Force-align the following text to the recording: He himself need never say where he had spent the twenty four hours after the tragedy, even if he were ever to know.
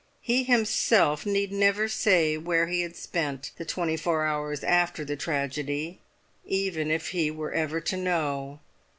He 0.23 0.45
himself 0.45 1.27
need 1.27 1.51
never 1.51 1.87
say 1.87 2.35
where 2.35 2.65
he 2.65 2.81
had 2.81 2.95
spent 2.95 3.51
the 3.57 3.65
twenty 3.65 3.95
four 3.95 4.25
hours 4.25 4.63
after 4.63 5.05
the 5.05 5.15
tragedy, 5.15 5.99
even 6.43 6.89
if 6.89 7.09
he 7.09 7.29
were 7.29 7.51
ever 7.51 7.79
to 7.81 7.97
know. 7.97 8.59